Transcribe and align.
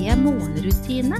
morgenrutine. 0.00 1.18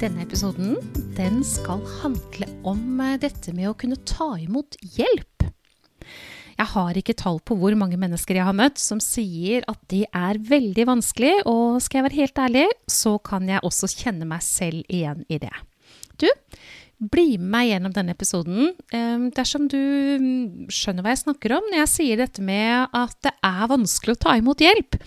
Denne 0.00 0.24
episoden 0.24 0.78
den 1.16 1.42
skal 1.44 1.82
handle 2.00 2.48
om 2.64 3.00
eh, 3.04 3.18
dette 3.20 3.52
med 3.52 3.68
å 3.70 3.76
kunne 3.76 4.00
ta 4.08 4.34
imot 4.40 4.78
hjelp. 4.96 5.44
Jeg 6.54 6.70
har 6.70 6.96
ikke 6.96 7.16
tall 7.18 7.40
på 7.44 7.56
hvor 7.60 7.76
mange 7.76 7.98
mennesker 8.00 8.38
jeg 8.38 8.46
har 8.48 8.56
møtt 8.56 8.80
som 8.80 9.02
sier 9.02 9.66
at 9.68 9.80
det 9.92 10.06
er 10.08 10.40
veldig 10.40 10.88
vanskelig, 10.88 11.34
og 11.50 11.82
skal 11.84 12.00
jeg 12.00 12.08
være 12.08 12.20
helt 12.22 12.42
ærlig, 12.46 12.66
så 12.88 13.18
kan 13.18 13.48
jeg 13.50 13.64
også 13.66 13.90
kjenne 13.92 14.28
meg 14.32 14.44
selv 14.46 14.80
igjen 14.88 15.26
i 15.28 15.40
det. 15.42 15.52
Du, 16.20 16.28
bli 16.98 17.38
med 17.38 17.50
meg 17.54 17.68
gjennom 17.70 17.94
denne 17.94 18.14
episoden 18.14 18.70
eh, 18.94 19.24
dersom 19.36 19.66
du 19.70 19.78
mm, 19.78 20.68
skjønner 20.72 21.04
hva 21.04 21.14
jeg 21.14 21.24
snakker 21.24 21.56
om 21.56 21.66
når 21.70 21.80
jeg 21.82 21.92
sier 21.94 22.22
dette 22.22 22.44
med 22.44 22.94
at 22.94 23.16
det 23.26 23.34
er 23.44 23.66
vanskelig 23.70 24.16
å 24.16 24.22
ta 24.26 24.36
imot 24.40 24.62
hjelp. 24.64 24.98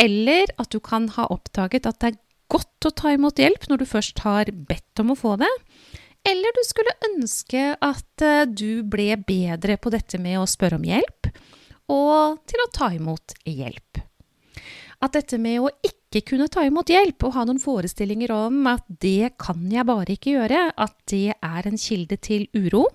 Eller 0.00 0.50
at 0.60 0.70
du 0.72 0.80
kan 0.84 1.08
ha 1.16 1.28
oppdaget 1.32 1.88
at 1.88 2.00
det 2.02 2.12
er 2.12 2.18
godt 2.52 2.88
å 2.88 2.94
ta 2.94 3.12
imot 3.16 3.40
hjelp 3.42 3.68
når 3.70 3.82
du 3.82 3.86
først 3.90 4.22
har 4.26 4.50
bedt 4.68 5.02
om 5.02 5.12
å 5.14 5.18
få 5.18 5.36
det. 5.40 5.52
Eller 6.26 6.54
du 6.56 6.62
skulle 6.66 6.96
ønske 7.12 7.68
at 7.74 8.24
eh, 8.24 8.46
du 8.46 8.82
ble 8.86 9.14
bedre 9.26 9.78
på 9.78 9.92
dette 9.94 10.18
med 10.22 10.40
å 10.40 10.48
spørre 10.50 10.80
om 10.80 10.86
hjelp, 10.86 11.30
og 11.92 12.40
til 12.50 12.62
å 12.64 12.70
ta 12.74 12.90
imot 12.96 13.36
hjelp. 13.46 14.02
At 15.04 15.14
dette 15.14 15.38
med 15.38 15.60
å 15.62 15.70
ikke 15.84 15.95
kunne 16.26 16.48
ta 16.52 16.62
imot 16.66 16.90
hjelp 16.92 17.26
og 17.26 17.34
ha 17.34 17.44
noen 17.46 17.60
forestillinger 17.60 18.32
om 18.34 18.66
at 18.70 18.84
det 19.02 19.34
kan 19.42 19.64
jeg 19.72 19.86
bare 19.88 20.14
ikke 20.14 20.36
gjøre, 20.36 20.68
at 20.76 20.94
det 21.10 21.34
er 21.34 21.68
en 21.68 21.80
kilde 21.80 22.18
til 22.22 22.46
uro, 22.54 22.86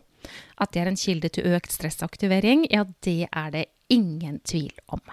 at 0.62 0.72
det 0.72 0.84
er 0.84 0.92
en 0.92 1.00
kilde 1.00 1.32
til 1.34 1.50
økt 1.56 1.74
stressaktivering, 1.74 2.68
ja, 2.72 2.86
det 3.04 3.28
er 3.28 3.52
det 3.54 3.66
ingen 3.92 4.40
tvil 4.48 4.72
om. 4.88 5.04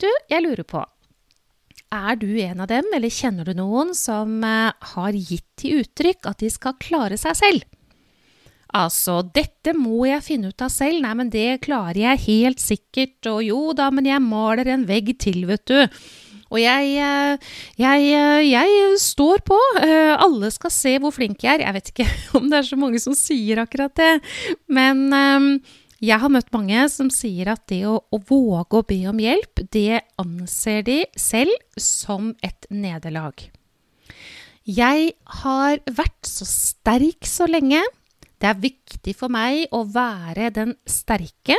Du, 0.00 0.08
jeg 0.30 0.42
lurer 0.42 0.64
på, 0.64 0.82
er 1.90 2.16
du 2.16 2.30
en 2.38 2.62
av 2.62 2.70
dem, 2.70 2.86
eller 2.94 3.10
kjenner 3.10 3.48
du 3.48 3.52
noen 3.58 3.92
som 3.98 4.38
eh, 4.46 4.70
har 4.94 5.16
gitt 5.18 5.48
til 5.58 5.82
uttrykk 5.82 6.28
at 6.30 6.40
de 6.42 6.50
skal 6.52 6.78
klare 6.80 7.18
seg 7.20 7.36
selv? 7.36 7.68
Altså, 8.70 9.18
dette 9.34 9.74
må 9.74 10.04
jeg 10.06 10.22
finne 10.22 10.52
ut 10.52 10.62
av 10.62 10.70
selv, 10.70 11.02
nei, 11.02 11.12
men 11.18 11.32
det 11.34 11.62
klarer 11.66 11.98
jeg 11.98 12.24
helt 12.28 12.62
sikkert, 12.62 13.18
og 13.26 13.42
jo 13.42 13.60
da, 13.74 13.88
men 13.90 14.06
jeg 14.06 14.22
maler 14.22 14.70
en 14.70 14.86
vegg 14.86 15.16
til, 15.18 15.42
vet 15.50 15.66
du. 15.66 15.80
Og 16.50 16.58
jeg, 16.58 16.94
eh, 16.98 17.50
jeg, 17.78 18.06
eh, 18.18 18.44
jeg, 18.50 18.94
står 19.00 19.44
på. 19.46 19.58
Alle 19.80 20.50
skal 20.54 20.72
se 20.74 20.96
hvor 21.02 21.14
flink 21.14 21.44
jeg 21.46 21.60
er. 21.60 21.66
Jeg 21.68 21.76
vet 21.78 21.92
ikke 21.92 22.08
om 22.40 22.50
det 22.50 22.60
er 22.60 22.70
så 22.70 22.80
mange 22.80 23.02
som 23.02 23.16
sier 23.16 23.62
akkurat 23.62 23.94
det, 23.98 24.10
men 24.70 25.06
jeg 26.00 26.16
har 26.16 26.32
møtt 26.32 26.50
mange 26.54 26.84
som 26.88 27.10
sier 27.12 27.52
at 27.52 27.66
det 27.68 27.82
å, 27.84 27.98
å, 28.08 28.18
våge 28.24 28.78
å 28.78 28.86
be 28.88 29.02
om 29.10 29.18
hjelp, 29.20 29.62
det 29.72 30.02
anser 30.20 30.82
de 30.86 31.00
selv 31.18 31.52
som 31.76 32.32
et 32.46 32.68
nederlag. 32.72 33.50
Jeg 34.64 35.12
har 35.42 35.80
vært 35.84 36.28
så 36.28 36.46
sterk 36.48 37.28
så 37.28 37.48
lenge. 37.50 37.82
Det 38.40 38.48
er 38.48 38.62
viktig 38.62 39.14
for 39.18 39.32
meg 39.32 39.68
å 39.76 39.82
være 39.84 40.48
den 40.56 40.74
sterke. 40.88 41.58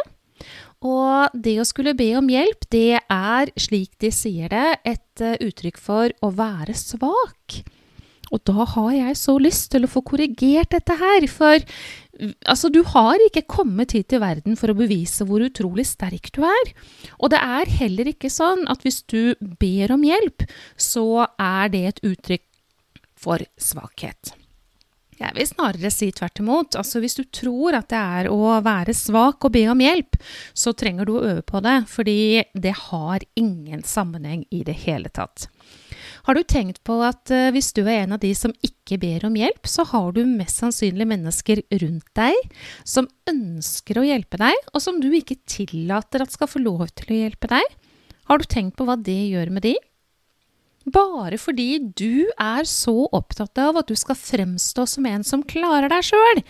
Og 0.82 1.36
det 1.38 1.58
å 1.62 1.68
skulle 1.68 1.96
be 1.98 2.10
om 2.18 2.30
hjelp, 2.32 2.66
det 2.74 3.02
er, 3.02 3.52
slik 3.60 3.94
de 4.02 4.12
sier 4.16 4.50
det, 4.52 4.80
et 4.88 5.24
uh, 5.24 5.38
uttrykk 5.38 5.78
for 5.82 6.14
å 6.26 6.32
være 6.36 6.76
svak. 6.78 7.62
Og 8.32 8.40
da 8.48 8.66
har 8.76 8.94
jeg 8.96 9.18
så 9.20 9.36
lyst 9.42 9.74
til 9.74 9.86
å 9.86 9.92
få 9.92 10.04
korrigert 10.08 10.72
dette 10.74 10.98
her, 11.00 11.28
for 11.32 11.60
Altså, 12.46 12.70
du 12.70 12.84
har 12.86 13.18
ikke 13.26 13.48
kommet 13.50 13.96
hit 13.96 14.12
til 14.12 14.22
verden 14.22 14.58
for 14.60 14.70
å 14.70 14.78
bevise 14.78 15.26
hvor 15.26 15.42
utrolig 15.42 15.88
sterk 15.90 16.30
du 16.36 16.44
er. 16.46 16.74
Og 17.18 17.32
det 17.34 17.40
er 17.42 17.72
heller 17.80 18.12
ikke 18.12 18.30
sånn 18.30 18.68
at 18.70 18.86
hvis 18.86 19.02
du 19.10 19.34
ber 19.40 19.96
om 19.96 20.04
hjelp, 20.06 20.46
så 20.78 21.26
er 21.42 21.74
det 21.74 21.82
et 21.88 22.04
uttrykk 22.12 22.46
for 23.18 23.42
svakhet. 23.58 24.36
Jeg 25.22 25.36
vil 25.38 25.48
snarere 25.48 25.92
si 25.94 26.10
tvert 26.16 26.42
imot. 26.42 26.78
Altså, 26.80 27.02
hvis 27.04 27.18
du 27.20 27.24
tror 27.30 27.78
at 27.78 27.92
det 27.92 28.00
er 28.00 28.30
å 28.32 28.56
være 28.66 28.96
svak 28.98 29.46
og 29.46 29.54
be 29.54 29.68
om 29.70 29.84
hjelp, 29.84 30.18
så 30.58 30.74
trenger 30.78 31.08
du 31.08 31.14
å 31.18 31.24
øve 31.36 31.44
på 31.46 31.62
det, 31.64 31.78
fordi 31.92 32.18
det 32.54 32.74
har 32.88 33.26
ingen 33.40 33.84
sammenheng 33.86 34.48
i 34.50 34.64
det 34.68 34.80
hele 34.86 35.12
tatt. 35.14 35.48
Har 36.26 36.38
du 36.38 36.44
tenkt 36.46 36.82
på 36.86 37.00
at 37.06 37.32
uh, 37.34 37.50
hvis 37.54 37.72
du 37.74 37.82
er 37.84 38.04
en 38.04 38.16
av 38.18 38.22
de 38.22 38.32
som 38.38 38.54
ikke 38.66 39.00
ber 39.02 39.26
om 39.26 39.38
hjelp, 39.38 39.66
så 39.70 39.86
har 39.90 40.12
du 40.14 40.22
mest 40.26 40.62
sannsynlig 40.62 41.08
mennesker 41.10 41.64
rundt 41.82 42.10
deg 42.18 42.58
som 42.86 43.10
ønsker 43.30 43.98
å 43.98 44.06
hjelpe 44.06 44.42
deg, 44.42 44.68
og 44.74 44.84
som 44.84 45.00
du 45.02 45.10
ikke 45.18 45.40
tillater 45.50 46.22
at 46.26 46.34
skal 46.34 46.50
få 46.50 46.62
lov 46.62 46.88
til 46.94 47.14
å 47.14 47.22
hjelpe 47.24 47.50
deg? 47.52 47.78
Har 48.30 48.42
du 48.42 48.46
tenkt 48.50 48.78
på 48.78 48.86
hva 48.88 48.98
det 49.02 49.18
gjør 49.34 49.54
med 49.54 49.66
de? 49.66 49.74
Bare 50.90 51.38
fordi 51.38 51.78
du 51.94 52.26
er 52.42 52.66
så 52.66 53.04
opptatt 53.14 53.60
av 53.62 53.78
at 53.82 53.92
du 53.92 53.96
skal 54.00 54.18
fremstå 54.18 54.88
som 54.90 55.06
en 55.06 55.24
som 55.28 55.44
klarer 55.46 55.92
deg 55.92 56.08
sjøl. 56.10 56.42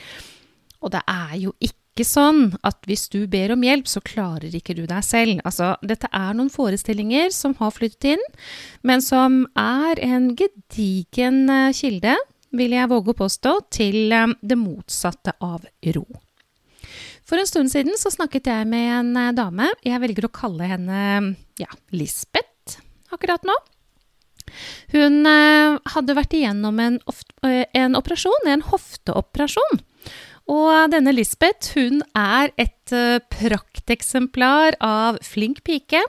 Og 0.81 0.93
det 0.93 1.01
er 1.09 1.35
jo 1.41 1.53
ikke 1.59 2.05
sånn 2.07 2.55
at 2.65 2.79
hvis 2.87 3.09
du 3.11 3.25
ber 3.29 3.51
om 3.53 3.63
hjelp, 3.65 3.89
så 3.91 3.99
klarer 4.01 4.55
ikke 4.55 4.75
du 4.77 4.85
deg 4.87 5.03
selv. 5.03 5.41
Altså, 5.43 5.73
dette 5.83 6.07
er 6.15 6.31
noen 6.37 6.51
forestillinger 6.53 7.33
som 7.35 7.57
har 7.59 7.73
flyttet 7.75 8.15
inn, 8.15 8.25
men 8.87 9.03
som 9.03 9.43
er 9.59 9.99
en 10.01 10.31
gedigen 10.39 11.43
eh, 11.51 11.75
kilde, 11.75 12.15
vil 12.55 12.75
jeg 12.75 12.91
våge 12.91 13.11
å 13.13 13.19
påstå, 13.19 13.55
til 13.75 14.15
eh, 14.15 14.31
det 14.41 14.57
motsatte 14.59 15.35
av 15.43 15.67
ro. 15.97 16.05
For 17.27 17.39
en 17.39 17.47
stund 17.47 17.71
siden 17.71 17.99
så 17.99 18.09
snakket 18.11 18.47
jeg 18.49 18.71
med 18.71 18.87
en 18.95 19.11
eh, 19.19 19.35
dame. 19.35 19.69
Jeg 19.83 20.01
velger 20.03 20.27
å 20.27 20.33
kalle 20.33 20.71
henne 20.71 21.03
ja, 21.59 21.69
Lisbeth 21.91 22.79
akkurat 23.11 23.43
nå. 23.45 23.55
Hun 24.91 25.25
hadde 25.93 26.17
vært 26.17 26.35
igjennom 26.35 26.79
en, 26.83 26.99
en 27.43 27.97
operasjon, 27.99 28.49
en 28.51 28.65
hofteoperasjon. 28.71 29.81
Og 30.51 30.91
denne 30.91 31.13
Lisbeth 31.13 31.77
hun 31.77 32.01
er 32.17 32.51
et 32.59 32.95
uh, 32.95 33.21
prakteksemplar 33.31 34.77
av 34.83 35.21
flink 35.23 35.63
pike. 35.67 36.01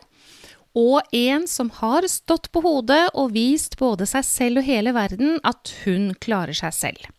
Og 0.78 1.04
en 1.12 1.44
som 1.50 1.69
har 1.82 2.06
stått 2.08 2.48
på 2.52 2.62
hodet 2.64 3.04
og 3.12 3.34
vist 3.34 3.76
både 3.81 4.08
seg 4.08 4.25
selv 4.25 4.62
og 4.62 4.69
hele 4.70 4.94
verden 4.97 5.36
at 5.44 5.75
hun 5.82 6.14
klarer 6.16 6.56
seg 6.56 6.72
selv. 6.72 7.10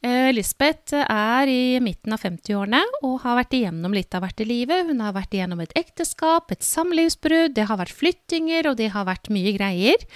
Uh, 0.00 0.30
Lisbeth 0.32 0.96
er 0.96 1.50
i 1.52 1.76
midten 1.84 2.14
av 2.16 2.22
50-årene 2.24 2.80
og 3.04 3.18
har 3.20 3.36
vært 3.36 3.58
igjennom 3.58 3.92
litt 3.92 4.14
av 4.16 4.24
hvert 4.24 4.40
i 4.40 4.46
livet. 4.48 4.88
Hun 4.88 5.02
har 5.04 5.12
vært 5.12 5.36
igjennom 5.36 5.60
et 5.60 5.74
ekteskap, 5.76 6.48
et 6.48 6.64
samlivsbrudd, 6.64 7.52
det 7.58 7.66
har 7.68 7.76
vært 7.82 7.92
flyttinger, 7.98 8.70
og 8.70 8.78
det 8.80 8.94
har 8.94 9.04
vært 9.08 9.28
mye 9.28 9.52
greier. 9.58 10.06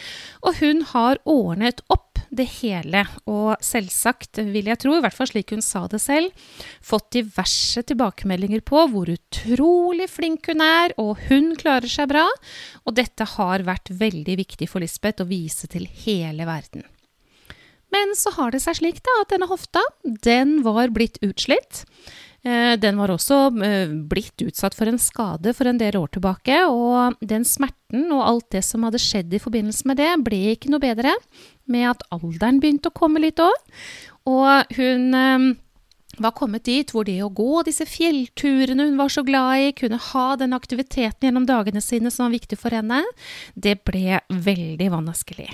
Og 0.41 0.57
hun 0.63 0.81
har 0.95 1.21
ordnet 1.29 1.85
opp 1.93 2.23
det 2.35 2.47
hele, 2.63 3.05
og 3.31 3.61
selvsagt, 3.63 4.41
vil 4.49 4.71
jeg 4.71 4.81
tro, 4.81 4.97
i 4.97 5.03
hvert 5.05 5.17
fall 5.17 5.29
slik 5.31 5.53
hun 5.55 5.63
sa 5.65 5.85
det 5.91 6.01
selv, 6.03 6.33
fått 6.83 7.13
diverse 7.19 7.85
tilbakemeldinger 7.87 8.65
på 8.67 8.87
hvor 8.91 9.13
utrolig 9.13 10.09
flink 10.11 10.49
hun 10.51 10.65
er, 10.65 10.97
og 11.01 11.21
hun 11.29 11.53
klarer 11.61 11.91
seg 11.91 12.11
bra, 12.15 12.25
og 12.85 12.97
dette 12.97 13.29
har 13.37 13.69
vært 13.69 13.93
veldig 13.93 14.41
viktig 14.41 14.71
for 14.71 14.85
Lisbeth 14.85 15.23
å 15.25 15.31
vise 15.31 15.71
til 15.71 15.87
hele 16.07 16.49
verden. 16.49 16.89
Men 17.95 18.15
så 18.19 18.35
har 18.35 18.55
det 18.55 18.63
seg 18.65 18.81
slik 18.81 19.01
da, 19.07 19.17
at 19.23 19.33
denne 19.35 19.49
hofta, 19.51 19.83
den 20.03 20.61
var 20.67 20.91
blitt 20.95 21.21
utslitt. 21.23 21.85
Eh, 22.45 22.75
den 22.77 22.99
var 23.01 23.09
også 23.09 23.39
eh, 23.65 23.93
blitt 24.11 24.43
utsatt 24.45 24.75
for 24.77 24.91
en 24.91 25.01
skade 25.01 25.55
for 25.57 25.71
en 25.71 25.79
del 25.81 25.97
år 25.97 26.11
tilbake, 26.13 26.59
og 26.69 27.17
den 27.25 27.47
smerten 27.49 28.11
og 28.13 28.25
alt 28.27 28.51
det 28.53 28.65
som 28.67 28.85
hadde 28.85 29.01
skjedd 29.01 29.33
i 29.33 29.41
forbindelse 29.41 29.89
med 29.89 30.01
det, 30.03 30.11
ble 30.27 30.43
ikke 30.53 30.73
noe 30.73 30.83
bedre 30.83 31.15
med 31.71 31.89
at 31.95 32.05
alderen 32.13 32.61
begynte 32.61 32.93
å 32.93 32.97
komme 32.97 33.23
litt 33.25 33.41
òg. 33.41 33.57
Og 34.29 34.77
hun 34.77 35.17
eh, 35.17 35.49
var 36.21 36.37
kommet 36.37 36.69
dit 36.69 36.93
hvor 36.93 37.09
det 37.09 37.17
å 37.25 37.33
gå 37.33 37.65
disse 37.65 37.87
fjellturene 37.89 38.91
hun 38.91 39.01
var 39.01 39.13
så 39.13 39.25
glad 39.25 39.65
i, 39.65 39.77
kunne 39.81 40.03
ha 40.13 40.27
den 40.41 40.57
aktiviteten 40.57 41.31
gjennom 41.31 41.49
dagene 41.49 41.81
sine 41.85 42.13
som 42.13 42.29
var 42.29 42.37
viktig 42.37 42.61
for 42.61 42.77
henne, 42.77 43.01
det 43.57 43.79
ble 43.89 44.21
veldig 44.29 44.93
vanskelig. 44.99 45.49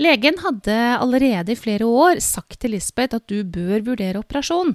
Legen 0.00 0.38
hadde 0.40 0.76
allerede 0.96 1.52
i 1.52 1.58
flere 1.58 1.86
år 1.86 2.20
sagt 2.24 2.60
til 2.62 2.72
Lisbeth 2.76 3.18
at 3.18 3.26
du 3.28 3.42
bør 3.44 3.84
vurdere 3.92 4.22
operasjon, 4.22 4.74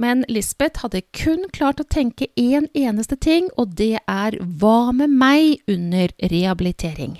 Men 0.00 0.24
Lisbeth 0.32 0.80
hadde 0.80 1.02
kun 1.12 1.42
klart 1.52 1.80
å 1.82 1.88
tenke 1.88 2.30
én 2.38 2.64
en 2.64 2.68
eneste 2.72 3.18
ting, 3.20 3.50
og 3.60 3.74
det 3.76 3.98
er 4.08 4.36
hva 4.60 4.92
med 4.96 5.12
meg 5.12 5.60
under 5.68 6.08
rehabilitering? 6.30 7.18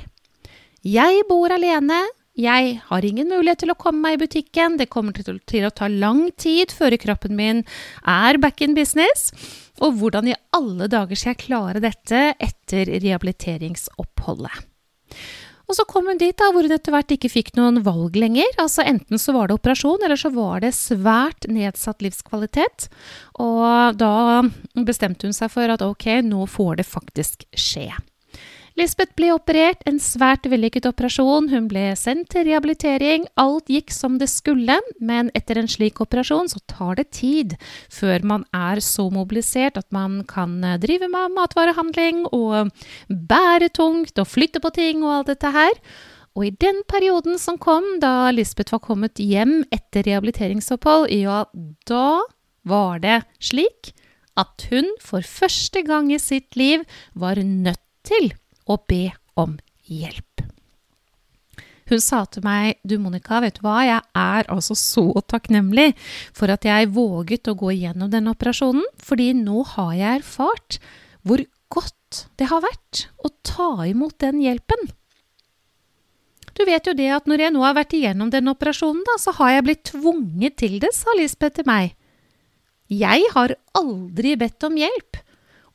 Jeg 0.80 1.26
bor 1.28 1.52
alene, 1.52 1.98
jeg 2.40 2.78
har 2.86 3.04
ingen 3.04 3.28
mulighet 3.28 3.60
til 3.64 3.74
å 3.74 3.76
komme 3.76 4.00
meg 4.06 4.16
i 4.16 4.22
butikken, 4.22 4.78
det 4.80 4.88
kommer 4.88 5.12
til, 5.12 5.66
å 5.66 5.74
ta 5.74 5.90
lang 5.92 6.30
tid 6.40 6.72
før 6.72 6.96
kroppen 7.02 7.36
min 7.36 7.64
er 8.08 8.38
back 8.40 8.62
in 8.64 8.72
business. 8.78 9.28
Og 9.84 10.00
hvordan 10.00 10.30
i 10.30 10.38
alle 10.56 10.88
dager 10.88 11.18
skal 11.18 11.34
jeg 11.34 11.44
klare 11.44 11.84
dette 11.84 12.30
etter 12.40 12.88
rehabiliteringsoppholdet? 12.96 14.66
Og 15.70 15.76
så 15.78 15.86
kom 15.86 16.08
hun 16.10 16.18
dit 16.18 16.34
da, 16.34 16.48
hvor 16.50 16.66
hun 16.66 16.74
etter 16.74 16.90
hvert 16.90 17.12
ikke 17.14 17.30
fikk 17.30 17.52
noen 17.54 17.78
valg 17.86 18.16
lenger. 18.18 18.48
Altså 18.58 18.82
Enten 18.82 19.22
så 19.22 19.34
var 19.36 19.46
det 19.46 19.60
operasjon, 19.60 20.02
eller 20.02 20.18
så 20.18 20.32
var 20.34 20.64
det 20.64 20.72
svært 20.74 21.46
nedsatt 21.46 22.02
livskvalitet. 22.02 22.88
Og 23.38 23.94
da 24.00 24.42
bestemte 24.74 25.30
hun 25.30 25.36
seg 25.36 25.52
for 25.54 25.70
at 25.70 25.84
ok, 25.86 26.08
nå 26.26 26.48
får 26.50 26.80
det 26.82 26.88
faktisk 26.90 27.46
skje. 27.54 27.86
Lisbeth 28.80 29.12
ble 29.12 29.28
operert, 29.34 29.82
en 29.84 29.98
svært 30.00 30.46
vellykket 30.48 30.86
operasjon. 30.88 31.50
Hun 31.52 31.66
ble 31.68 31.90
sendt 32.00 32.30
til 32.32 32.46
rehabilitering. 32.46 33.26
Alt 33.36 33.68
gikk 33.68 33.92
som 33.92 34.14
det 34.16 34.30
skulle, 34.32 34.78
men 35.04 35.28
etter 35.36 35.60
en 35.60 35.68
slik 35.68 36.00
operasjon 36.00 36.48
så 36.48 36.62
tar 36.70 36.96
det 36.96 37.10
tid 37.18 37.58
før 37.92 38.24
man 38.24 38.46
er 38.56 38.80
så 38.80 39.10
mobilisert 39.12 39.76
at 39.76 39.84
man 39.92 40.22
kan 40.30 40.56
eh, 40.64 40.78
drive 40.80 41.10
med 41.12 41.36
matvarehandling 41.36 42.24
og 42.32 42.72
bære 43.10 43.68
tungt 43.76 44.16
og 44.16 44.30
flytte 44.30 44.64
på 44.64 44.72
ting 44.72 45.04
og 45.04 45.18
alt 45.18 45.34
dette 45.34 45.52
her. 45.52 45.76
Og 46.32 46.48
i 46.48 46.56
den 46.64 46.80
perioden 46.88 47.36
som 47.42 47.60
kom 47.60 47.98
da 48.00 48.30
Lisbeth 48.32 48.72
var 48.72 48.84
kommet 48.86 49.20
hjem 49.20 49.58
etter 49.68 50.08
rehabiliteringsopphold, 50.08 51.10
ja, 51.12 51.42
da 51.84 52.22
var 52.64 53.04
det 53.04 53.26
slik 53.44 53.92
at 54.40 54.70
hun 54.72 54.88
for 55.04 55.20
første 55.20 55.84
gang 55.84 56.08
i 56.14 56.22
sitt 56.22 56.56
liv 56.56 56.88
var 57.12 57.36
nødt 57.44 57.84
til 58.08 58.32
og 58.70 58.86
be 58.90 59.08
om 59.40 59.58
hjelp. 59.90 60.44
Hun 61.90 61.98
sa 61.98 62.22
til 62.30 62.44
meg, 62.46 62.78
du 62.86 63.00
Monica, 63.02 63.40
vet 63.42 63.56
du 63.58 63.64
hva, 63.66 63.80
jeg 63.82 63.98
er 64.14 64.46
altså 64.52 64.76
så 64.78 65.08
takknemlig 65.26 65.88
for 66.36 66.52
at 66.54 66.66
jeg 66.66 66.92
våget 66.94 67.50
å 67.50 67.56
gå 67.58 67.72
igjennom 67.74 68.12
denne 68.12 68.30
operasjonen, 68.30 68.84
fordi 69.02 69.32
nå 69.34 69.64
har 69.72 69.96
jeg 69.98 70.20
erfart 70.20 70.78
hvor 71.26 71.42
godt 71.74 72.22
det 72.38 72.46
har 72.50 72.62
vært 72.62 73.08
å 73.26 73.32
ta 73.46 73.72
imot 73.90 74.20
den 74.22 74.38
hjelpen. 74.44 74.90
Du 76.54 76.62
vet 76.68 76.86
jo 76.86 76.94
det 76.94 77.08
at 77.14 77.26
når 77.30 77.46
jeg 77.46 77.54
nå 77.54 77.64
har 77.64 77.74
vært 77.78 77.94
igjennom 77.96 78.30
den 78.30 78.50
operasjonen, 78.52 79.02
da, 79.06 79.16
så 79.18 79.34
har 79.38 79.56
jeg 79.56 79.66
blitt 79.66 79.84
tvunget 79.90 80.58
til 80.62 80.78
det, 80.82 80.92
sa 80.94 81.14
Lisbeth 81.18 81.58
til 81.58 81.66
meg. 81.66 81.96
Jeg 82.90 83.26
har 83.34 83.54
aldri 83.78 84.36
bedt 84.38 84.66
om 84.66 84.78
hjelp, 84.78 85.18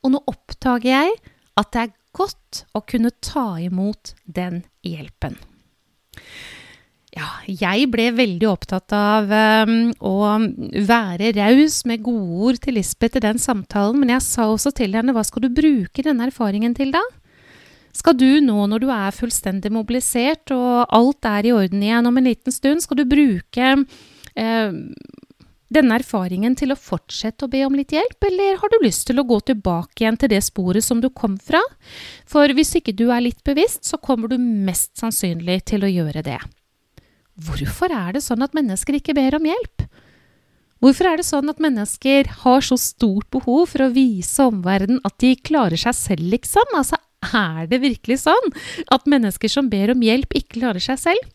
og 0.04 0.12
nå 0.14 0.20
oppdager 0.30 0.92
jeg 0.92 1.16
at 1.56 1.72
det 1.72 1.86
er 1.86 1.94
godt 2.16 2.64
å 2.76 2.82
kunne 2.88 3.12
ta 3.24 3.56
imot 3.62 4.14
den 4.24 4.64
hjelpen. 4.86 5.36
Ja, 7.16 7.30
jeg 7.48 7.86
ble 7.88 8.10
veldig 8.12 8.48
opptatt 8.50 8.92
av 8.92 9.30
um, 9.32 9.76
å 10.04 10.16
være 10.84 11.30
raus 11.38 11.78
med 11.88 12.02
godord 12.04 12.60
til 12.60 12.76
Lisbeth 12.76 13.16
i 13.16 13.24
den 13.24 13.40
samtalen, 13.40 14.02
men 14.02 14.12
jeg 14.12 14.24
sa 14.26 14.50
også 14.52 14.74
til 14.76 14.96
henne 14.98 15.14
hva 15.16 15.24
skal 15.24 15.46
du 15.46 15.54
bruke 15.56 16.04
denne 16.04 16.28
erfaringen 16.28 16.76
til 16.76 16.92
da? 16.92 17.00
Skal 17.96 18.18
du 18.20 18.42
nå 18.44 18.66
når 18.68 18.84
du 18.84 18.90
er 18.92 19.16
fullstendig 19.16 19.72
mobilisert 19.72 20.52
og 20.52 20.92
alt 20.92 21.28
er 21.30 21.48
i 21.48 21.54
orden 21.56 21.80
igjen 21.86 22.10
om 22.10 22.20
en 22.20 22.28
liten 22.28 22.52
stund, 22.52 22.84
skal 22.84 23.00
du 23.00 23.06
bruke 23.08 23.70
eh, 24.36 24.76
denne 25.72 25.98
erfaringen 25.98 26.54
til 26.58 26.72
å 26.72 26.78
fortsette 26.78 27.46
å 27.46 27.50
be 27.50 27.64
om 27.66 27.74
litt 27.74 27.94
hjelp, 27.94 28.18
eller 28.28 28.60
har 28.60 28.72
du 28.72 28.78
lyst 28.84 29.06
til 29.08 29.18
å 29.18 29.26
gå 29.26 29.40
tilbake 29.50 30.04
igjen 30.04 30.18
til 30.20 30.30
det 30.30 30.42
sporet 30.46 30.84
som 30.86 31.00
du 31.02 31.08
kom 31.10 31.36
fra? 31.42 31.62
For 32.28 32.52
hvis 32.54 32.76
ikke 32.78 32.94
du 32.96 33.08
er 33.10 33.24
litt 33.24 33.42
bevisst, 33.46 33.84
så 33.88 33.98
kommer 33.98 34.30
du 34.30 34.38
mest 34.38 34.94
sannsynlig 35.00 35.64
til 35.72 35.86
å 35.86 35.90
gjøre 35.90 36.22
det. 36.26 36.38
Hvorfor 37.36 37.92
er 37.92 38.16
det 38.16 38.24
sånn 38.24 38.44
at 38.46 38.54
mennesker 38.56 38.96
ikke 38.96 39.16
ber 39.16 39.36
om 39.36 39.48
hjelp? 39.48 39.88
Hvorfor 40.84 41.08
er 41.08 41.18
det 41.20 41.26
sånn 41.26 41.48
at 41.50 41.60
mennesker 41.62 42.28
har 42.44 42.64
så 42.64 42.76
stort 42.80 43.28
behov 43.32 43.72
for 43.72 43.86
å 43.86 43.92
vise 43.92 44.44
omverdenen 44.44 45.00
at 45.08 45.16
de 45.24 45.32
klarer 45.40 45.80
seg 45.80 45.96
selv, 45.96 46.26
liksom? 46.36 46.74
Altså, 46.76 47.00
er 47.26 47.66
det 47.70 47.80
virkelig 47.82 48.20
sånn 48.22 48.52
at 48.92 49.08
mennesker 49.08 49.50
som 49.50 49.70
ber 49.72 49.94
om 49.94 50.04
hjelp, 50.04 50.36
ikke 50.36 50.60
klarer 50.60 50.84
seg 50.84 51.00
selv? 51.00 51.32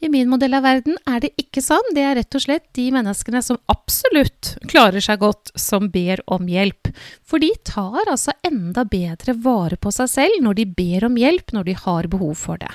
I 0.00 0.10
min 0.12 0.28
modell 0.30 0.56
av 0.58 0.64
verden 0.66 0.98
er 1.08 1.22
det 1.24 1.32
ikke 1.40 1.62
sånn. 1.64 1.92
Det 1.96 2.04
er 2.04 2.16
rett 2.18 2.38
og 2.38 2.44
slett 2.44 2.66
de 2.76 2.88
menneskene 2.94 3.42
som 3.44 3.60
absolutt 3.72 4.54
klarer 4.70 5.04
seg 5.04 5.20
godt, 5.22 5.52
som 5.58 5.90
ber 5.92 6.22
om 6.32 6.48
hjelp. 6.50 6.90
For 7.26 7.42
de 7.42 7.52
tar 7.66 8.06
altså 8.06 8.34
enda 8.46 8.86
bedre 8.88 9.36
vare 9.44 9.78
på 9.80 9.92
seg 9.94 10.10
selv 10.12 10.42
når 10.44 10.60
de 10.60 10.66
ber 10.78 11.08
om 11.08 11.16
hjelp 11.20 11.56
når 11.56 11.70
de 11.70 11.78
har 11.86 12.10
behov 12.12 12.36
for 12.40 12.60
det. 12.62 12.72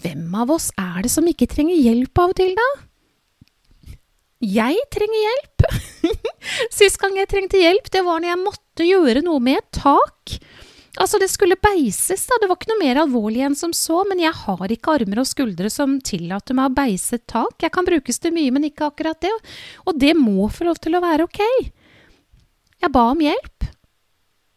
Hvem 0.00 0.30
av 0.38 0.52
oss 0.54 0.70
er 0.78 1.02
det 1.04 1.10
som 1.12 1.26
ikke 1.26 1.50
trenger 1.50 1.76
hjelp 1.76 2.22
av 2.22 2.32
og 2.32 2.38
til, 2.38 2.54
da? 2.56 2.68
Jeg 4.40 4.78
trenger 4.94 5.20
hjelp. 5.26 5.64
Sist 6.78 6.96
gang 7.02 7.18
jeg 7.18 7.28
trengte 7.28 7.60
hjelp, 7.60 7.90
det 7.92 8.00
var 8.06 8.22
når 8.22 8.30
jeg 8.30 8.40
måtte 8.40 8.86
gjøre 8.88 9.24
noe 9.26 9.42
med 9.44 9.60
et 9.60 9.82
tak. 9.82 10.38
Altså, 10.98 11.20
det 11.22 11.28
skulle 11.30 11.58
beises, 11.60 12.24
da. 12.26 12.38
Det 12.42 12.48
var 12.50 12.58
ikke 12.58 12.72
noe 12.72 12.82
mer 12.82 12.98
alvorlig 13.04 13.44
enn 13.46 13.56
som 13.58 13.74
så, 13.76 14.00
men 14.08 14.22
jeg 14.22 14.34
har 14.34 14.72
ikke 14.74 14.96
armer 14.98 15.20
og 15.22 15.28
skuldre 15.30 15.70
som 15.70 15.98
tillater 16.02 16.56
meg 16.58 16.72
å 16.72 16.76
beise 16.80 17.20
et 17.20 17.26
tak. 17.30 17.54
Jeg 17.62 17.70
kan 17.74 17.86
brukes 17.86 18.18
til 18.18 18.34
mye, 18.34 18.50
men 18.54 18.66
ikke 18.66 18.88
akkurat 18.90 19.20
det. 19.22 19.32
Og 19.86 20.00
det 20.02 20.16
må 20.18 20.48
få 20.50 20.66
lov 20.66 20.80
til 20.82 20.98
å 20.98 21.02
være 21.04 21.28
ok. 21.28 21.42
Jeg 22.80 22.94
ba 22.96 23.04
om 23.12 23.22
hjelp. 23.22 23.68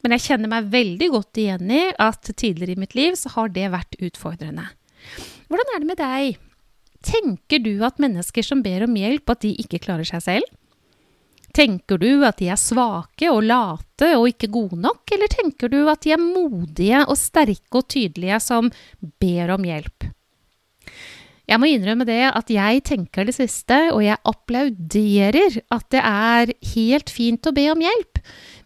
Men 0.03 0.17
jeg 0.17 0.25
kjenner 0.25 0.51
meg 0.51 0.71
veldig 0.73 1.11
godt 1.13 1.39
igjen 1.39 1.69
i 1.71 1.83
at 2.01 2.27
tidligere 2.33 2.75
i 2.75 2.81
mitt 2.81 2.97
liv 2.97 3.15
så 3.19 3.31
har 3.37 3.53
det 3.53 3.69
vært 3.71 3.95
utfordrende. 4.03 4.65
Hvordan 5.51 5.69
er 5.69 5.83
det 5.83 5.91
med 5.91 6.01
deg? 6.01 6.41
Tenker 7.03 7.61
du 7.63 7.73
at 7.85 8.01
mennesker 8.01 8.45
som 8.47 8.63
ber 8.65 8.87
om 8.87 8.97
hjelp, 8.97 9.29
at 9.29 9.43
de 9.45 9.53
ikke 9.59 9.81
klarer 9.85 10.07
seg 10.07 10.23
selv? 10.25 10.51
Tenker 11.53 11.99
du 12.01 12.23
at 12.25 12.39
de 12.41 12.47
er 12.49 12.57
svake 12.57 13.29
og 13.29 13.43
late 13.45 14.09
og 14.17 14.25
ikke 14.31 14.49
gode 14.53 14.79
nok, 14.81 15.03
eller 15.13 15.29
tenker 15.29 15.69
du 15.69 15.83
at 15.91 16.01
de 16.01 16.15
er 16.15 16.21
modige 16.21 17.03
og 17.05 17.17
sterke 17.19 17.77
og 17.77 17.85
tydelige 17.93 18.39
som 18.41 18.71
ber 19.21 19.53
om 19.53 19.67
hjelp? 19.69 20.09
Jeg 21.43 21.59
må 21.59 21.67
innrømme 21.67 22.07
det 22.07 22.21
at 22.29 22.49
jeg 22.49 22.81
tenker 22.87 23.27
det 23.27 23.35
siste, 23.35 23.75
og 23.91 24.01
jeg 24.05 24.17
applauderer 24.25 25.59
at 25.75 25.85
det 25.91 26.01
er 26.01 26.53
helt 26.73 27.11
fint 27.11 27.45
å 27.45 27.53
be 27.55 27.67
om 27.73 27.83
hjelp. 27.83 28.21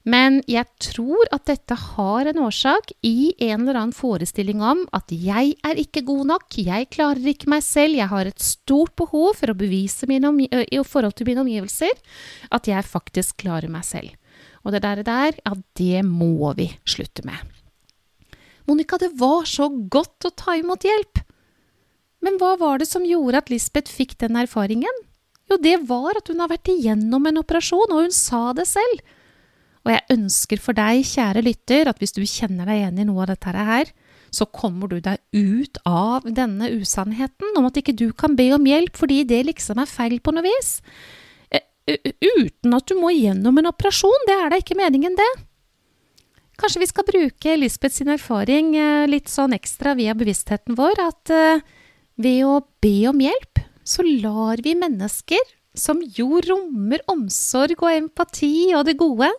Men 0.08 0.40
jeg 0.48 0.64
tror 0.80 1.28
at 1.36 1.50
dette 1.50 1.76
har 1.76 2.30
en 2.30 2.40
årsak 2.46 2.94
i 3.04 3.34
en 3.50 3.66
eller 3.66 3.76
annen 3.76 3.96
forestilling 3.96 4.62
om 4.64 4.86
at 4.96 5.12
jeg 5.12 5.58
er 5.68 5.82
ikke 5.82 6.06
god 6.08 6.30
nok, 6.30 6.60
jeg 6.64 6.88
klarer 6.96 7.28
ikke 7.34 7.50
meg 7.52 7.66
selv, 7.66 7.98
jeg 8.00 8.08
har 8.14 8.30
et 8.30 8.44
stort 8.44 8.96
behov 9.00 9.36
for 9.42 9.52
å 9.52 9.58
bevise 9.60 10.08
i 10.08 10.80
forhold 10.88 11.18
til 11.18 11.28
mine 11.28 11.44
omgivelser 11.44 11.92
at 12.56 12.72
jeg 12.72 12.88
faktisk 12.88 13.44
klarer 13.44 13.68
meg 13.74 13.84
selv. 13.84 14.16
Og 14.64 14.72
det 14.76 14.84
der, 14.86 15.04
der, 15.04 15.36
ja, 15.44 15.54
det 15.76 16.06
må 16.08 16.54
vi 16.56 16.70
slutte 16.88 17.28
med. 17.28 17.44
Monica, 18.68 19.00
det 19.00 19.14
var 19.20 19.44
så 19.48 19.68
godt 19.68 20.28
å 20.28 20.36
ta 20.36 20.56
imot 20.60 20.88
hjelp. 20.88 21.24
Men 22.24 22.40
hva 22.40 22.56
var 22.60 22.80
det 22.80 22.88
som 22.90 23.06
gjorde 23.08 23.44
at 23.44 23.52
Lisbeth 23.52 23.92
fikk 23.92 24.18
den 24.24 24.40
erfaringen? 24.40 25.04
Jo, 25.48 25.60
det 25.60 25.78
var 25.88 26.20
at 26.20 26.28
hun 26.28 26.42
har 26.44 26.52
vært 26.52 26.72
igjennom 26.74 27.28
en 27.30 27.40
operasjon, 27.40 27.92
og 27.92 28.08
hun 28.08 28.16
sa 28.16 28.50
det 28.58 28.68
selv. 28.68 29.04
Og 29.88 29.94
jeg 29.94 30.18
ønsker 30.18 30.60
for 30.60 30.76
deg, 30.76 31.06
kjære 31.08 31.46
lytter, 31.46 31.88
at 31.88 32.02
hvis 32.04 32.12
du 32.12 32.26
kjenner 32.28 32.68
deg 32.68 32.82
igjen 32.82 33.00
i 33.00 33.08
noe 33.08 33.24
av 33.24 33.32
dette 33.32 33.54
her, 33.56 33.94
så 34.36 34.44
kommer 34.52 34.92
du 34.92 35.00
deg 35.00 35.22
ut 35.32 35.80
av 35.88 36.28
denne 36.28 36.68
usannheten 36.76 37.56
om 37.56 37.70
at 37.70 37.80
ikke 37.80 37.96
du 37.96 38.10
kan 38.12 38.36
be 38.36 38.50
om 38.52 38.68
hjelp 38.68 39.00
fordi 39.00 39.22
det 39.30 39.46
liksom 39.48 39.80
er 39.80 39.88
feil 39.88 40.20
på 40.20 40.34
noe 40.36 40.44
vis. 40.44 40.82
Eh, 41.48 41.64
uten 42.20 42.76
at 42.76 42.92
du 42.92 42.98
må 43.00 43.14
gjennom 43.16 43.62
en 43.62 43.72
operasjon, 43.72 44.28
det 44.28 44.36
er 44.36 44.52
da 44.52 44.60
ikke 44.60 44.76
meningen, 44.76 45.16
det. 45.16 45.30
Kanskje 46.60 46.82
vi 46.82 46.90
skal 46.90 47.08
bruke 47.08 47.56
Lisbeth 47.62 47.96
sin 47.96 48.12
erfaring 48.12 48.76
eh, 48.76 49.08
litt 49.08 49.32
sånn 49.32 49.56
ekstra 49.56 49.96
via 49.96 50.18
bevisstheten 50.18 50.76
vår, 50.76 51.00
at 51.00 51.32
eh, 51.32 51.64
ved 52.20 52.44
å 52.44 52.60
be 52.84 52.98
om 53.08 53.24
hjelp, 53.24 53.64
så 53.88 54.04
lar 54.04 54.60
vi 54.66 54.76
mennesker 54.76 55.54
som 55.78 56.02
jo 56.02 56.42
rommer 56.44 57.04
omsorg 57.12 57.80
og 57.86 57.94
empati 57.94 58.74
og 58.76 58.88
det 58.90 58.98
gode, 59.00 59.30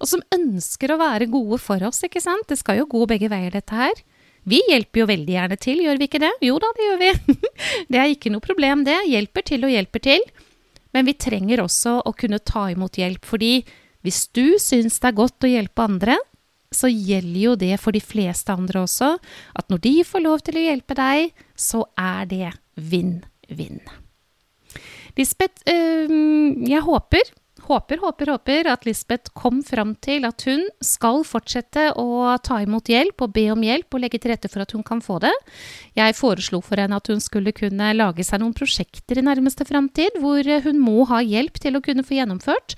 og 0.00 0.10
som 0.10 0.24
ønsker 0.34 0.94
å 0.94 1.00
være 1.00 1.30
gode 1.32 1.60
for 1.62 1.82
oss, 1.86 2.02
ikke 2.06 2.22
sant? 2.22 2.48
Det 2.50 2.58
skal 2.60 2.80
jo 2.80 2.88
gå 2.90 3.04
begge 3.10 3.30
veier, 3.32 3.54
dette 3.54 3.76
her. 3.78 3.94
Vi 4.44 4.60
hjelper 4.68 5.04
jo 5.04 5.08
veldig 5.08 5.36
gjerne 5.36 5.56
til, 5.60 5.80
gjør 5.86 6.00
vi 6.00 6.08
ikke 6.08 6.20
det? 6.20 6.32
Jo 6.44 6.58
da, 6.60 6.70
det 6.76 6.88
gjør 6.88 7.00
vi. 7.00 7.38
det 7.94 8.00
er 8.00 8.12
ikke 8.12 8.32
noe 8.34 8.44
problem, 8.44 8.84
det. 8.84 8.98
Hjelper 9.08 9.46
til 9.48 9.64
og 9.64 9.72
hjelper 9.72 10.04
til. 10.04 10.26
Men 10.94 11.08
vi 11.08 11.16
trenger 11.16 11.64
også 11.64 11.96
å 12.04 12.12
kunne 12.16 12.42
ta 12.44 12.68
imot 12.74 13.00
hjelp, 13.00 13.24
fordi 13.26 13.56
hvis 14.04 14.26
du 14.36 14.60
syns 14.60 15.00
det 15.00 15.10
er 15.10 15.16
godt 15.16 15.46
å 15.46 15.50
hjelpe 15.50 15.86
andre, 15.86 16.18
så 16.74 16.90
gjelder 16.90 17.40
jo 17.40 17.54
det 17.58 17.74
for 17.80 17.94
de 17.94 18.02
fleste 18.02 18.52
andre 18.52 18.82
også, 18.84 19.14
at 19.54 19.70
når 19.70 19.82
de 19.86 19.94
får 20.06 20.24
lov 20.24 20.42
til 20.44 20.58
å 20.58 20.64
hjelpe 20.66 20.96
deg, 20.98 21.30
så 21.56 21.84
er 21.96 22.26
det 22.30 22.50
vinn-vinn. 22.74 23.80
Lisbeth, 25.14 25.62
jeg 25.70 26.82
håper 26.84 27.30
håper, 27.68 28.00
håper, 28.02 28.30
håper 28.34 28.68
at 28.72 28.84
Lisbeth 28.86 29.32
kom 29.36 29.62
fram 29.66 29.94
til 30.04 30.26
at 30.28 30.44
hun 30.48 30.62
skal 30.84 31.22
fortsette 31.26 31.90
å 32.00 32.36
ta 32.44 32.60
imot 32.64 32.90
hjelp 32.92 33.24
og 33.24 33.34
be 33.36 33.46
om 33.52 33.64
hjelp 33.64 33.96
og 33.96 34.04
legge 34.04 34.20
til 34.22 34.34
rette 34.34 34.50
for 34.52 34.64
at 34.64 34.74
hun 34.76 34.84
kan 34.86 35.02
få 35.04 35.18
det. 35.24 35.32
Jeg 35.98 36.16
foreslo 36.18 36.60
for 36.64 36.80
henne 36.80 36.98
at 37.00 37.10
hun 37.10 37.22
skulle 37.24 37.54
kunne 37.56 37.92
lage 37.96 38.26
seg 38.26 38.42
noen 38.42 38.56
prosjekter 38.56 39.20
i 39.20 39.26
nærmeste 39.26 39.66
framtid 39.68 40.20
hvor 40.22 40.44
hun 40.66 40.80
må 40.82 41.08
ha 41.10 41.22
hjelp 41.24 41.60
til 41.62 41.78
å 41.78 41.84
kunne 41.84 42.06
få 42.06 42.18
gjennomført. 42.18 42.76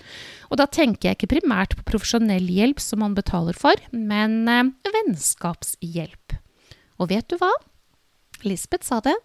Og 0.50 0.60
da 0.60 0.68
tenker 0.70 1.10
jeg 1.10 1.18
ikke 1.18 1.34
primært 1.36 1.76
på 1.78 1.86
profesjonell 1.90 2.46
hjelp 2.50 2.82
som 2.82 3.02
man 3.02 3.16
betaler 3.16 3.56
for, 3.58 3.80
men 3.92 4.44
eh, 4.50 4.74
vennskapshjelp. 4.98 6.36
Og 7.02 7.10
vet 7.10 7.26
du 7.28 7.40
hva? 7.40 7.50
Lisbeth 8.46 8.86
sa 8.86 9.00
det. 9.04 9.16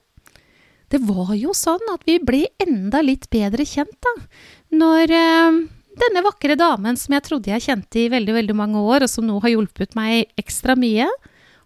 Det 0.92 1.00
var 1.08 1.32
jo 1.40 1.54
sånn 1.56 1.84
at 1.94 2.04
vi 2.08 2.18
ble 2.20 2.46
enda 2.62 3.00
litt 3.06 3.30
bedre 3.32 3.64
kjent, 3.68 3.96
da. 4.04 4.14
Når 4.76 5.14
eh, 5.16 5.60
denne 6.02 6.24
vakre 6.26 6.58
damen 6.60 7.00
som 7.00 7.16
jeg 7.16 7.26
trodde 7.28 7.52
jeg 7.54 7.66
kjente 7.68 8.04
i 8.04 8.10
veldig, 8.12 8.36
veldig 8.42 8.56
mange 8.58 8.82
år, 8.84 9.06
og 9.06 9.12
som 9.12 9.28
nå 9.28 9.40
har 9.44 9.54
hjulpet 9.54 9.96
meg 9.96 10.32
ekstra 10.40 10.76
mye, 10.80 11.08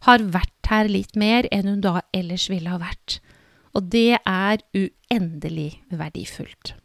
har 0.05 0.25
vært 0.34 0.70
her 0.70 0.89
litt 0.91 1.17
mer 1.17 1.48
enn 1.53 1.70
hun 1.72 1.82
da 1.82 2.00
ellers 2.13 2.48
ville 2.51 2.70
ha 2.70 2.77
vært. 2.82 3.20
Og 3.75 3.89
det 3.91 4.20
er 4.22 4.62
uendelig 4.77 5.72
verdifullt. 5.89 6.75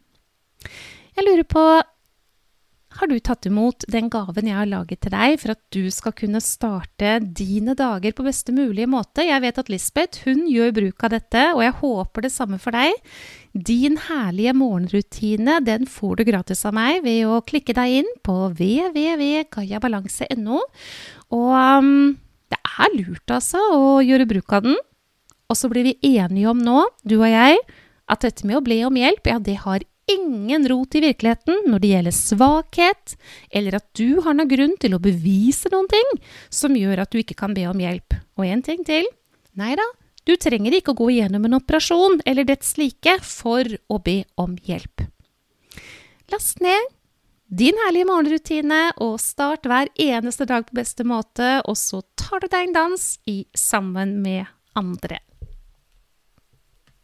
Jeg 1.15 1.27
lurer 1.27 1.45
på 1.47 1.63
har 2.99 3.07
du 3.07 3.15
tatt 3.23 3.45
imot 3.47 3.85
den 3.91 4.09
gaven 4.11 4.47
jeg 4.49 4.57
har 4.57 4.65
laget 4.69 5.01
til 5.05 5.11
deg 5.13 5.39
for 5.39 5.51
at 5.53 5.61
du 5.71 5.89
skal 5.93 6.13
kunne 6.17 6.41
starte 6.43 7.19
dine 7.23 7.73
dager 7.77 8.11
på 8.15 8.23
beste 8.25 8.51
mulige 8.55 8.87
måte? 8.91 9.23
Jeg 9.23 9.41
vet 9.43 9.57
at 9.61 9.69
Lisbeth 9.71 10.23
hun 10.27 10.39
gjør 10.51 10.71
bruk 10.75 11.03
av 11.07 11.11
dette, 11.15 11.43
og 11.55 11.61
jeg 11.63 11.79
håper 11.79 12.19
det 12.25 12.33
samme 12.33 12.57
for 12.61 12.71
deg. 12.75 12.91
Din 13.55 13.97
herlige 14.09 14.53
morgenrutine 14.59 15.53
den 15.63 15.87
får 15.89 16.13
du 16.19 16.23
gratis 16.27 16.65
av 16.67 16.73
meg 16.75 17.03
ved 17.07 17.19
å 17.27 17.41
klikke 17.47 17.73
deg 17.77 17.89
inn 18.01 18.11
på 18.27 18.35
www.gayabalanse.no. 18.59 20.59
Og 21.31 21.51
um, 21.55 22.19
det 22.51 22.59
er 22.59 22.89
lurt 22.97 23.27
altså 23.31 23.59
å 23.71 24.03
gjøre 24.03 24.27
bruk 24.29 24.51
av 24.57 24.61
den. 24.67 24.77
Og 25.51 25.57
så 25.59 25.67
blir 25.71 25.87
vi 25.87 25.99
enige 26.17 26.51
om 26.51 26.59
nå, 26.63 26.83
du 27.07 27.15
og 27.19 27.29
jeg, 27.31 27.59
at 28.11 28.23
dette 28.23 28.47
med 28.47 28.59
å 28.59 28.63
bli 28.63 28.81
om 28.87 28.95
hjelp, 28.99 29.27
ja, 29.27 29.39
det 29.39 29.57
har 29.63 29.83
ingen 30.13 30.67
rot 30.69 30.95
i 30.95 31.03
virkeligheten 31.03 31.65
når 31.71 31.83
det 31.83 31.91
gjelder 31.93 32.15
svakhet, 32.15 33.15
eller 33.51 33.79
at 33.79 33.87
du 33.97 34.21
har 34.25 34.37
noen 34.37 34.51
grunn 34.51 34.75
til 34.81 34.95
å 34.95 35.01
bevise 35.03 35.71
noen 35.73 35.89
ting 35.91 36.13
som 36.53 36.77
gjør 36.77 37.03
at 37.03 37.11
du 37.11 37.21
ikke 37.21 37.37
kan 37.39 37.55
be 37.57 37.65
om 37.69 37.81
hjelp. 37.81 38.17
Og 38.39 38.47
en 38.47 38.63
ting 38.65 38.85
til. 38.87 39.07
Nei 39.59 39.73
da, 39.79 39.87
du 40.27 40.35
trenger 40.37 40.77
ikke 40.77 40.93
å 40.93 40.99
gå 41.01 41.09
igjennom 41.15 41.47
en 41.47 41.57
operasjon 41.59 42.21
eller 42.29 42.47
dets 42.47 42.75
like 42.79 43.17
for 43.25 43.67
å 43.91 44.01
be 44.03 44.21
om 44.41 44.55
hjelp. 44.67 45.07
Last 46.31 46.61
ned 46.63 46.91
din 47.51 47.75
herlige 47.83 48.07
morgenrutine 48.07 48.83
og 49.03 49.17
start 49.19 49.67
hver 49.67 49.89
eneste 49.99 50.45
dag 50.47 50.63
på 50.69 50.77
beste 50.77 51.03
måte, 51.03 51.57
og 51.67 51.75
så 51.75 51.99
tar 52.15 52.39
du 52.39 52.47
deg 52.47 52.69
en 52.69 52.77
dans 52.77 53.07
i 53.27 53.41
sammen 53.57 54.21
med 54.23 54.47
andre. 54.79 55.19